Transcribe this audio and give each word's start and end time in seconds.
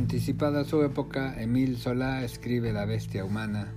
anticipada 0.00 0.64
su 0.64 0.82
época, 0.82 1.34
Emile 1.38 1.76
Solá 1.76 2.24
escribe 2.24 2.72
La 2.72 2.86
bestia 2.86 3.22
humana 3.22 3.68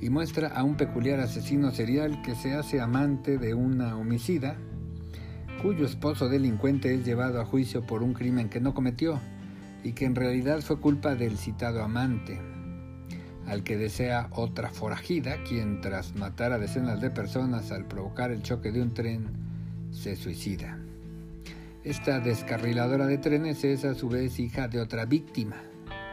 y 0.00 0.08
muestra 0.08 0.46
a 0.46 0.62
un 0.62 0.76
peculiar 0.76 1.18
asesino 1.18 1.72
serial 1.72 2.22
que 2.22 2.36
se 2.36 2.54
hace 2.54 2.80
amante 2.80 3.38
de 3.38 3.52
una 3.52 3.96
homicida, 3.96 4.56
cuyo 5.60 5.84
esposo 5.84 6.28
delincuente 6.28 6.94
es 6.94 7.04
llevado 7.04 7.40
a 7.40 7.44
juicio 7.44 7.84
por 7.84 8.04
un 8.04 8.14
crimen 8.14 8.48
que 8.50 8.60
no 8.60 8.72
cometió 8.72 9.18
y 9.82 9.94
que 9.94 10.04
en 10.04 10.14
realidad 10.14 10.60
fue 10.60 10.78
culpa 10.78 11.16
del 11.16 11.36
citado 11.36 11.82
amante, 11.82 12.40
al 13.48 13.64
que 13.64 13.76
desea 13.76 14.28
otra 14.30 14.70
forajida, 14.70 15.42
quien 15.42 15.80
tras 15.80 16.14
matar 16.14 16.52
a 16.52 16.58
decenas 16.58 17.00
de 17.00 17.10
personas 17.10 17.72
al 17.72 17.86
provocar 17.86 18.30
el 18.30 18.42
choque 18.42 18.70
de 18.70 18.80
un 18.80 18.94
tren, 18.94 19.26
se 19.90 20.14
suicida. 20.14 20.81
Esta 21.84 22.20
descarriladora 22.20 23.06
de 23.06 23.18
trenes 23.18 23.64
es 23.64 23.84
a 23.84 23.94
su 23.94 24.08
vez 24.08 24.38
hija 24.38 24.68
de 24.68 24.80
otra 24.80 25.04
víctima, 25.04 25.56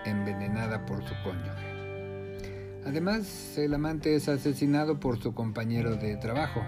envenenada 0.03 0.84
por 0.88 1.07
su 1.07 1.13
cónyuge. 1.23 2.80
Además, 2.88 3.55
el 3.55 3.75
amante 3.75 4.16
es 4.16 4.27
asesinado 4.30 4.99
por 4.99 5.21
su 5.21 5.35
compañero 5.35 5.95
de 5.95 6.17
trabajo, 6.17 6.63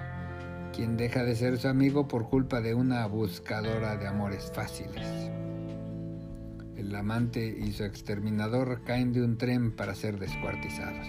quien 0.71 0.97
deja 0.97 1.23
de 1.23 1.35
ser 1.35 1.57
su 1.57 1.67
amigo 1.67 2.07
por 2.07 2.29
culpa 2.29 2.61
de 2.61 2.75
una 2.75 3.07
buscadora 3.07 3.97
de 3.97 4.05
amores 4.05 4.51
fáciles. 4.53 5.07
El 6.77 6.95
amante 6.95 7.57
y 7.59 7.71
su 7.71 7.83
exterminador 7.85 8.83
caen 8.83 9.13
de 9.13 9.23
un 9.23 9.35
tren 9.35 9.75
para 9.75 9.95
ser 9.95 10.19
descuartizados. 10.19 11.07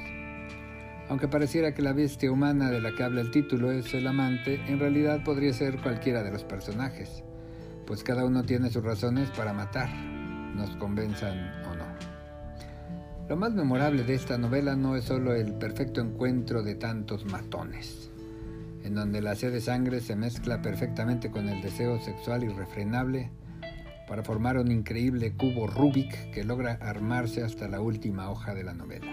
Aunque 1.10 1.28
pareciera 1.28 1.74
que 1.74 1.82
la 1.82 1.92
bestia 1.92 2.32
humana 2.32 2.70
de 2.70 2.80
la 2.80 2.94
que 2.94 3.02
habla 3.02 3.20
el 3.20 3.30
título 3.30 3.70
es 3.70 3.92
el 3.92 4.06
amante, 4.06 4.62
en 4.66 4.78
realidad 4.78 5.22
podría 5.24 5.52
ser 5.52 5.76
cualquiera 5.82 6.22
de 6.22 6.30
los 6.30 6.44
personajes, 6.44 7.22
pues 7.86 8.02
cada 8.02 8.24
uno 8.24 8.44
tiene 8.44 8.70
sus 8.70 8.82
razones 8.82 9.30
para 9.30 9.52
matar, 9.52 9.88
nos 10.54 10.76
convenzan 10.76 11.62
lo 13.32 13.36
más 13.38 13.54
memorable 13.54 14.02
de 14.02 14.14
esta 14.14 14.36
novela 14.36 14.76
no 14.76 14.94
es 14.94 15.04
solo 15.04 15.34
el 15.34 15.54
perfecto 15.54 16.02
encuentro 16.02 16.62
de 16.62 16.74
tantos 16.74 17.24
matones, 17.24 18.10
en 18.84 18.94
donde 18.94 19.22
la 19.22 19.34
sed 19.36 19.52
de 19.52 19.62
sangre 19.62 20.00
se 20.00 20.16
mezcla 20.16 20.60
perfectamente 20.60 21.30
con 21.30 21.48
el 21.48 21.62
deseo 21.62 21.98
sexual 21.98 22.44
irrefrenable 22.44 23.30
para 24.06 24.22
formar 24.22 24.58
un 24.58 24.70
increíble 24.70 25.32
cubo 25.32 25.66
Rubik 25.66 26.30
que 26.32 26.44
logra 26.44 26.72
armarse 26.82 27.42
hasta 27.42 27.68
la 27.68 27.80
última 27.80 28.28
hoja 28.28 28.54
de 28.54 28.64
la 28.64 28.74
novela. 28.74 29.12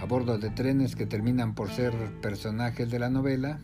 A 0.00 0.04
bordo 0.04 0.38
de 0.38 0.50
trenes 0.50 0.94
que 0.94 1.06
terminan 1.06 1.56
por 1.56 1.70
ser 1.70 1.92
personajes 2.20 2.88
de 2.88 3.00
la 3.00 3.10
novela, 3.10 3.58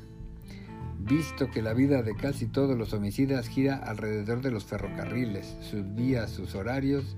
visto 1.05 1.51
que 1.51 1.63
la 1.63 1.75
vida 1.75 2.03
de 2.03 2.15
casi 2.15 2.47
todos 2.47 2.77
los 2.77 2.93
homicidas 2.93 3.49
gira 3.49 3.77
alrededor 3.77 4.41
de 4.41 4.51
los 4.51 4.65
ferrocarriles, 4.65 5.57
sus 5.61 5.95
vías, 5.95 6.31
sus 6.31 6.55
horarios 6.55 7.17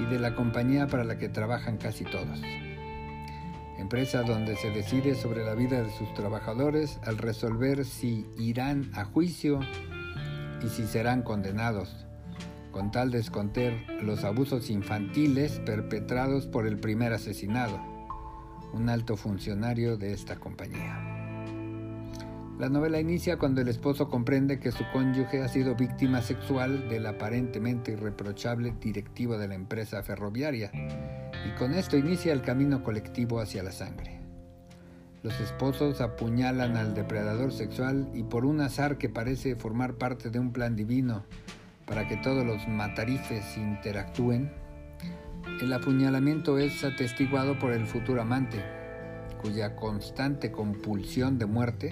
y 0.00 0.04
de 0.06 0.18
la 0.18 0.34
compañía 0.34 0.86
para 0.86 1.04
la 1.04 1.18
que 1.18 1.28
trabajan 1.28 1.78
casi 1.78 2.04
todos. 2.04 2.40
Empresa 3.78 4.22
donde 4.22 4.56
se 4.56 4.70
decide 4.70 5.14
sobre 5.14 5.44
la 5.44 5.54
vida 5.54 5.82
de 5.82 5.90
sus 5.90 6.12
trabajadores 6.14 6.98
al 7.04 7.18
resolver 7.18 7.84
si 7.84 8.26
irán 8.38 8.90
a 8.94 9.04
juicio 9.04 9.60
y 10.64 10.68
si 10.68 10.86
serán 10.86 11.22
condenados, 11.22 12.06
con 12.72 12.90
tal 12.90 13.10
de 13.10 13.18
esconder 13.18 13.86
los 14.02 14.24
abusos 14.24 14.70
infantiles 14.70 15.60
perpetrados 15.60 16.46
por 16.46 16.66
el 16.66 16.78
primer 16.78 17.12
asesinado, 17.12 17.78
un 18.72 18.88
alto 18.88 19.16
funcionario 19.16 19.96
de 19.96 20.12
esta 20.12 20.36
compañía. 20.36 21.15
La 22.58 22.70
novela 22.70 22.98
inicia 22.98 23.36
cuando 23.36 23.60
el 23.60 23.68
esposo 23.68 24.08
comprende 24.08 24.58
que 24.58 24.72
su 24.72 24.82
cónyuge 24.90 25.42
ha 25.42 25.48
sido 25.48 25.74
víctima 25.74 26.22
sexual 26.22 26.88
del 26.88 27.04
aparentemente 27.04 27.92
irreprochable 27.92 28.74
directivo 28.80 29.36
de 29.36 29.46
la 29.46 29.54
empresa 29.54 30.02
ferroviaria, 30.02 30.70
y 31.46 31.54
con 31.58 31.74
esto 31.74 31.98
inicia 31.98 32.32
el 32.32 32.40
camino 32.40 32.82
colectivo 32.82 33.40
hacia 33.40 33.62
la 33.62 33.72
sangre. 33.72 34.20
Los 35.22 35.38
esposos 35.38 36.00
apuñalan 36.00 36.78
al 36.78 36.94
depredador 36.94 37.52
sexual 37.52 38.08
y 38.14 38.22
por 38.22 38.46
un 38.46 38.62
azar 38.62 38.96
que 38.96 39.10
parece 39.10 39.54
formar 39.56 39.96
parte 39.96 40.30
de 40.30 40.38
un 40.38 40.52
plan 40.52 40.76
divino 40.76 41.24
para 41.84 42.08
que 42.08 42.16
todos 42.16 42.46
los 42.46 42.66
matarifes 42.68 43.58
interactúen, 43.58 44.50
el 45.60 45.70
apuñalamiento 45.74 46.58
es 46.58 46.82
atestiguado 46.84 47.58
por 47.58 47.72
el 47.72 47.84
futuro 47.86 48.22
amante, 48.22 48.62
cuya 49.42 49.76
constante 49.76 50.50
compulsión 50.50 51.38
de 51.38 51.44
muerte 51.44 51.90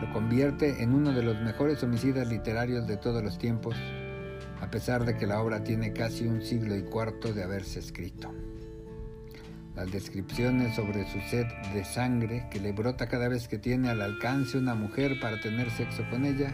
lo 0.00 0.12
convierte 0.12 0.82
en 0.82 0.94
uno 0.94 1.12
de 1.12 1.22
los 1.22 1.40
mejores 1.40 1.82
homicidas 1.82 2.28
literarios 2.28 2.86
de 2.86 2.96
todos 2.96 3.22
los 3.22 3.38
tiempos, 3.38 3.76
a 4.60 4.70
pesar 4.70 5.04
de 5.04 5.16
que 5.16 5.26
la 5.26 5.40
obra 5.40 5.64
tiene 5.64 5.92
casi 5.92 6.26
un 6.26 6.42
siglo 6.42 6.76
y 6.76 6.82
cuarto 6.82 7.32
de 7.32 7.42
haberse 7.42 7.80
escrito. 7.80 8.32
Las 9.74 9.92
descripciones 9.92 10.74
sobre 10.74 11.06
su 11.10 11.20
sed 11.30 11.46
de 11.72 11.84
sangre 11.84 12.48
que 12.50 12.58
le 12.58 12.72
brota 12.72 13.06
cada 13.06 13.28
vez 13.28 13.46
que 13.46 13.58
tiene 13.58 13.88
al 13.88 14.02
alcance 14.02 14.58
una 14.58 14.74
mujer 14.74 15.20
para 15.20 15.40
tener 15.40 15.70
sexo 15.70 16.02
con 16.10 16.24
ella 16.24 16.52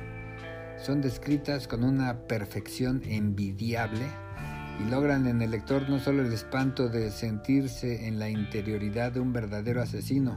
son 0.78 1.00
descritas 1.00 1.66
con 1.66 1.84
una 1.84 2.26
perfección 2.26 3.02
envidiable 3.06 4.04
y 4.78 4.90
logran 4.90 5.26
en 5.26 5.40
el 5.40 5.52
lector 5.52 5.88
no 5.88 5.98
solo 6.00 6.22
el 6.22 6.32
espanto 6.32 6.88
de 6.88 7.10
sentirse 7.10 8.06
en 8.06 8.18
la 8.18 8.28
interioridad 8.28 9.12
de 9.12 9.20
un 9.20 9.32
verdadero 9.32 9.80
asesino, 9.80 10.36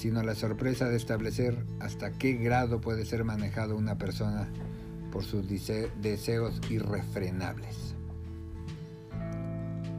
sino 0.00 0.22
la 0.22 0.34
sorpresa 0.34 0.88
de 0.88 0.96
establecer 0.96 1.62
hasta 1.78 2.12
qué 2.12 2.32
grado 2.32 2.80
puede 2.80 3.04
ser 3.04 3.22
manejado 3.22 3.76
una 3.76 3.98
persona 3.98 4.48
por 5.12 5.24
sus 5.24 5.46
deseos 5.46 6.58
irrefrenables. 6.70 7.94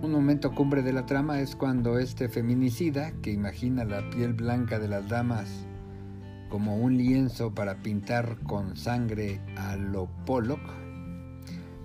Un 0.01 0.11
momento 0.11 0.55
cumbre 0.55 0.81
de 0.81 0.91
la 0.91 1.05
trama 1.05 1.39
es 1.39 1.55
cuando 1.55 1.99
este 1.99 2.29
feminicida, 2.29 3.11
que 3.21 3.29
imagina 3.31 3.85
la 3.85 4.09
piel 4.09 4.33
blanca 4.33 4.79
de 4.79 4.87
las 4.87 5.07
damas 5.07 5.47
como 6.49 6.77
un 6.77 6.97
lienzo 6.97 7.53
para 7.53 7.83
pintar 7.83 8.39
con 8.39 8.75
sangre 8.75 9.39
a 9.55 9.75
lo 9.75 10.09
Pollock, 10.25 10.67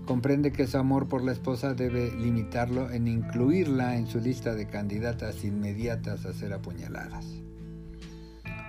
comprende 0.07 0.53
que 0.53 0.67
su 0.67 0.79
amor 0.79 1.07
por 1.07 1.23
la 1.23 1.33
esposa 1.33 1.75
debe 1.75 2.11
limitarlo 2.17 2.91
en 2.91 3.09
incluirla 3.09 3.99
en 3.99 4.07
su 4.07 4.21
lista 4.21 4.55
de 4.55 4.67
candidatas 4.67 5.45
inmediatas 5.45 6.25
a 6.25 6.33
ser 6.33 6.55
apuñaladas. 6.55 7.46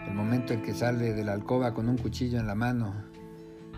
El 0.08 0.14
momento 0.14 0.54
en 0.54 0.62
que 0.62 0.74
sale 0.74 1.14
de 1.14 1.24
la 1.24 1.34
alcoba 1.34 1.74
con 1.74 1.90
un 1.90 1.98
cuchillo 1.98 2.40
en 2.40 2.48
la 2.48 2.56
mano 2.56 2.94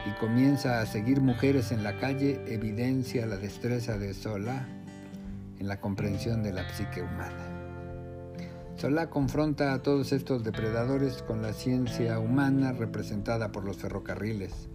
y 0.06 0.20
comienza 0.20 0.80
a 0.80 0.86
seguir 0.86 1.22
mujeres 1.22 1.72
en 1.72 1.84
la 1.84 1.98
calle 1.98 2.42
evidencia 2.48 3.26
la 3.26 3.38
destreza 3.38 3.98
de 3.98 4.14
Solá 4.14 4.68
en 5.60 5.68
la 5.68 5.82
comprensión 5.82 6.44
de 6.44 6.54
la 6.54 6.70
psique 6.70 7.02
humana. 7.02 7.60
Solá 8.76 9.10
confronta 9.10 9.74
a 9.74 9.82
todos 9.82 10.14
estos 10.14 10.44
depredadores 10.44 11.22
con 11.24 11.42
la 11.42 11.52
ciencia 11.52 12.20
humana 12.20 12.72
representada 12.72 13.52
por 13.52 13.66
los 13.66 13.78
ferrocarriles, 13.78 14.70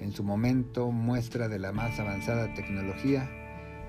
en 0.00 0.12
su 0.12 0.24
momento 0.24 0.90
muestra 0.90 1.48
de 1.48 1.58
la 1.58 1.70
más 1.70 2.00
avanzada 2.00 2.52
tecnología 2.54 3.28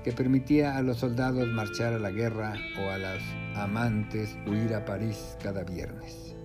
que 0.04 0.12
permitía 0.12 0.78
a 0.78 0.82
los 0.82 0.98
soldados 0.98 1.48
marchar 1.48 1.94
a 1.94 2.00
la 2.00 2.12
guerra 2.12 2.54
o 2.80 2.90
a 2.90 2.98
las 2.98 3.22
amantes 3.56 4.38
huir 4.48 4.74
a 4.74 4.86
París 4.86 5.36
cada 5.42 5.64
viernes. 5.64 6.39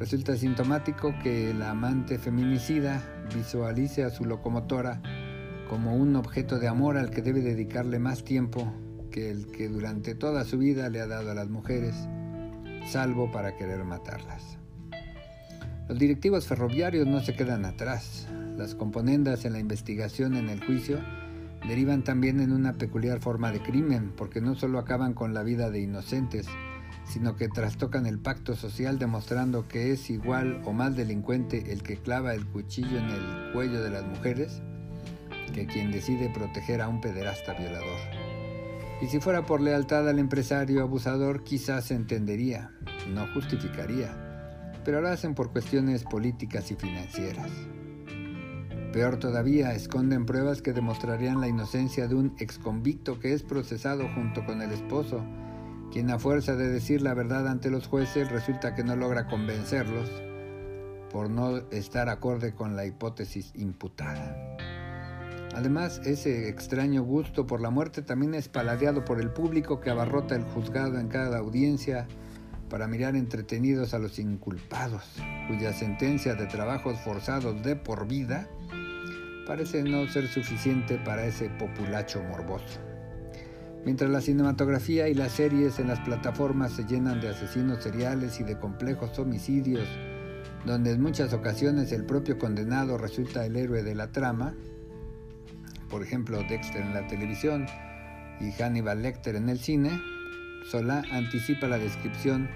Resulta 0.00 0.34
sintomático 0.34 1.14
que 1.22 1.50
el 1.50 1.60
amante 1.60 2.18
feminicida 2.18 3.02
visualice 3.34 4.02
a 4.02 4.08
su 4.08 4.24
locomotora 4.24 5.02
como 5.68 5.94
un 5.94 6.16
objeto 6.16 6.58
de 6.58 6.68
amor 6.68 6.96
al 6.96 7.10
que 7.10 7.20
debe 7.20 7.42
dedicarle 7.42 7.98
más 7.98 8.24
tiempo 8.24 8.72
que 9.10 9.30
el 9.30 9.48
que 9.48 9.68
durante 9.68 10.14
toda 10.14 10.44
su 10.44 10.56
vida 10.56 10.88
le 10.88 11.02
ha 11.02 11.06
dado 11.06 11.30
a 11.30 11.34
las 11.34 11.50
mujeres, 11.50 11.94
salvo 12.86 13.30
para 13.30 13.58
querer 13.58 13.84
matarlas. 13.84 14.56
Los 15.86 15.98
directivos 15.98 16.46
ferroviarios 16.46 17.06
no 17.06 17.20
se 17.20 17.34
quedan 17.34 17.66
atrás. 17.66 18.26
Las 18.56 18.74
componendas 18.74 19.44
en 19.44 19.52
la 19.52 19.58
investigación 19.58 20.34
en 20.34 20.48
el 20.48 20.64
juicio 20.64 20.98
derivan 21.68 22.04
también 22.04 22.40
en 22.40 22.52
una 22.52 22.72
peculiar 22.72 23.20
forma 23.20 23.52
de 23.52 23.60
crimen, 23.60 24.14
porque 24.16 24.40
no 24.40 24.54
solo 24.54 24.78
acaban 24.78 25.12
con 25.12 25.34
la 25.34 25.42
vida 25.42 25.68
de 25.68 25.80
inocentes, 25.80 26.46
sino 27.10 27.34
que 27.34 27.48
trastocan 27.48 28.06
el 28.06 28.20
pacto 28.20 28.54
social 28.54 28.98
demostrando 28.98 29.66
que 29.66 29.92
es 29.92 30.10
igual 30.10 30.62
o 30.64 30.72
más 30.72 30.96
delincuente 30.96 31.72
el 31.72 31.82
que 31.82 31.96
clava 31.96 32.34
el 32.34 32.46
cuchillo 32.46 32.98
en 32.98 33.10
el 33.10 33.52
cuello 33.52 33.82
de 33.82 33.90
las 33.90 34.04
mujeres 34.04 34.62
que 35.52 35.66
quien 35.66 35.90
decide 35.90 36.30
proteger 36.30 36.80
a 36.80 36.88
un 36.88 37.00
pederasta 37.00 37.54
violador. 37.54 37.98
Y 39.02 39.06
si 39.06 39.18
fuera 39.18 39.44
por 39.44 39.60
lealtad 39.60 40.08
al 40.08 40.20
empresario 40.20 40.82
abusador, 40.82 41.42
quizás 41.42 41.86
se 41.86 41.94
entendería, 41.94 42.70
no 43.12 43.26
justificaría, 43.34 44.14
pero 44.84 45.00
lo 45.00 45.08
hacen 45.08 45.34
por 45.34 45.50
cuestiones 45.50 46.04
políticas 46.04 46.70
y 46.70 46.76
financieras. 46.76 47.50
Peor 48.92 49.18
todavía, 49.18 49.74
esconden 49.74 50.26
pruebas 50.26 50.62
que 50.62 50.72
demostrarían 50.72 51.40
la 51.40 51.48
inocencia 51.48 52.06
de 52.06 52.14
un 52.14 52.34
exconvicto 52.38 53.18
que 53.18 53.32
es 53.32 53.42
procesado 53.42 54.08
junto 54.14 54.44
con 54.44 54.62
el 54.62 54.70
esposo 54.70 55.24
quien 55.92 56.10
a 56.10 56.18
fuerza 56.18 56.54
de 56.54 56.68
decir 56.68 57.02
la 57.02 57.14
verdad 57.14 57.48
ante 57.48 57.70
los 57.70 57.86
jueces 57.86 58.30
resulta 58.30 58.74
que 58.74 58.84
no 58.84 58.96
logra 58.96 59.26
convencerlos 59.26 60.08
por 61.10 61.28
no 61.28 61.58
estar 61.70 62.08
acorde 62.08 62.54
con 62.54 62.76
la 62.76 62.86
hipótesis 62.86 63.52
imputada. 63.56 64.56
Además, 65.54 66.00
ese 66.04 66.48
extraño 66.48 67.02
gusto 67.02 67.46
por 67.46 67.60
la 67.60 67.70
muerte 67.70 68.02
también 68.02 68.34
es 68.34 68.48
paladeado 68.48 69.04
por 69.04 69.20
el 69.20 69.30
público 69.30 69.80
que 69.80 69.90
abarrota 69.90 70.36
el 70.36 70.44
juzgado 70.44 70.98
en 71.00 71.08
cada 71.08 71.38
audiencia 71.38 72.06
para 72.68 72.86
mirar 72.86 73.16
entretenidos 73.16 73.92
a 73.92 73.98
los 73.98 74.20
inculpados, 74.20 75.02
cuya 75.48 75.72
sentencia 75.72 76.36
de 76.36 76.46
trabajos 76.46 77.00
forzados 77.00 77.64
de 77.64 77.74
por 77.74 78.06
vida 78.06 78.48
parece 79.44 79.82
no 79.82 80.06
ser 80.06 80.28
suficiente 80.28 80.98
para 80.98 81.26
ese 81.26 81.50
populacho 81.50 82.22
morboso. 82.22 82.89
Mientras 83.84 84.10
la 84.10 84.20
cinematografía 84.20 85.08
y 85.08 85.14
las 85.14 85.32
series 85.32 85.78
en 85.78 85.88
las 85.88 86.00
plataformas 86.00 86.72
se 86.72 86.84
llenan 86.84 87.20
de 87.20 87.28
asesinos 87.28 87.82
seriales 87.82 88.38
y 88.40 88.44
de 88.44 88.58
complejos 88.58 89.18
homicidios, 89.18 89.88
donde 90.66 90.92
en 90.92 91.00
muchas 91.00 91.32
ocasiones 91.32 91.92
el 91.92 92.04
propio 92.04 92.38
condenado 92.38 92.98
resulta 92.98 93.46
el 93.46 93.56
héroe 93.56 93.82
de 93.82 93.94
la 93.94 94.12
trama, 94.12 94.54
por 95.88 96.02
ejemplo 96.02 96.42
Dexter 96.48 96.82
en 96.82 96.94
la 96.94 97.06
televisión 97.06 97.66
y 98.40 98.52
Hannibal 98.52 99.02
Lecter 99.02 99.36
en 99.36 99.48
el 99.48 99.58
cine, 99.58 99.98
Solá 100.64 101.02
anticipa 101.10 101.66
la 101.66 101.78
descripción 101.78 102.48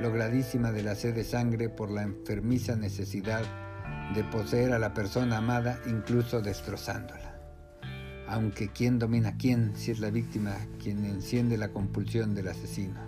logradísima 0.00 0.72
de 0.72 0.82
la 0.82 0.94
sed 0.94 1.14
de 1.14 1.24
sangre 1.24 1.68
por 1.68 1.90
la 1.90 2.02
enfermiza 2.02 2.76
necesidad 2.76 3.42
de 4.14 4.24
poseer 4.24 4.72
a 4.72 4.78
la 4.78 4.94
persona 4.94 5.38
amada 5.38 5.78
incluso 5.86 6.40
destrozándola. 6.40 7.29
Aunque 8.30 8.68
quién 8.68 9.00
domina 9.00 9.30
a 9.30 9.36
quién 9.36 9.72
si 9.74 9.90
es 9.90 9.98
la 9.98 10.10
víctima 10.10 10.54
quien 10.80 11.04
enciende 11.04 11.58
la 11.58 11.72
compulsión 11.72 12.32
del 12.32 12.46
asesino. 12.46 13.00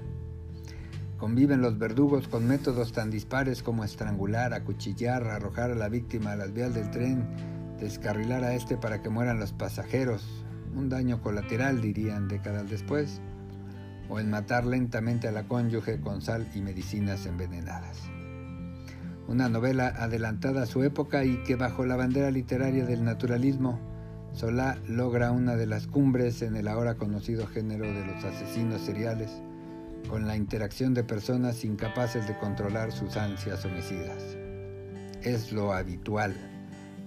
Conviven 1.17 1.63
los 1.63 1.79
verdugos 1.79 2.27
con 2.27 2.49
métodos 2.49 2.91
tan 2.91 3.09
dispares 3.09 3.63
como 3.63 3.85
estrangular, 3.85 4.53
acuchillar, 4.53 5.23
arrojar 5.29 5.71
a 5.71 5.77
la 5.77 5.89
víctima 5.89 6.33
a 6.33 6.37
las 6.37 6.53
vías 6.53 6.75
del 6.75 6.91
tren, 6.91 7.25
descarrilar 7.79 8.43
a 8.43 8.55
este 8.55 8.77
para 8.77 9.01
que 9.01 9.11
mueran 9.11 9.39
los 9.39 9.53
pasajeros, 9.53 10.45
un 10.75 10.89
daño 10.89 11.23
colateral 11.23 11.81
dirían 11.81 12.27
décadas 12.27 12.69
después, 12.69 13.21
o 14.09 14.19
en 14.19 14.29
matar 14.29 14.67
lentamente 14.67 15.29
a 15.29 15.33
la 15.33 15.45
cónyuge 15.45 16.01
con 16.01 16.21
sal 16.21 16.49
y 16.53 16.63
medicinas 16.63 17.27
envenenadas. 17.27 18.01
Una 19.29 19.49
novela 19.49 19.87
adelantada 19.87 20.65
a 20.65 20.67
su 20.67 20.83
época 20.83 21.25
y 21.25 21.45
que 21.45 21.55
bajo 21.55 21.87
la 21.87 21.95
bandera 21.95 22.33
literaria 22.33 22.85
del 22.85 23.05
naturalismo, 23.05 23.92
Solá 24.33 24.79
logra 24.89 25.31
una 25.31 25.57
de 25.57 25.67
las 25.67 25.87
cumbres 25.87 26.43
en 26.43 26.57
el 26.57 26.69
ahora 26.69 26.95
conocido 26.95 27.47
género 27.47 27.87
de 27.87 28.05
los 28.07 28.25
asesinos 28.25 28.81
seriales, 28.81 29.31
con 30.09 30.27
la 30.27 30.37
interacción 30.37 30.95
de 30.95 31.05
personas 31.05 31.65
incapaces 31.65 32.27
de 32.27 32.37
controlar 32.39 32.93
sus 32.93 33.17
ansias 33.17 33.65
homicidas. 33.65 34.37
Es 35.23 35.53
lo 35.53 35.73
habitual 35.73 36.35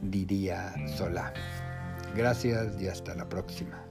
diría 0.01 0.73
Solá. 0.97 1.33
Gracias 2.15 2.81
y 2.81 2.87
hasta 2.87 3.15
la 3.15 3.27
próxima. 3.27 3.83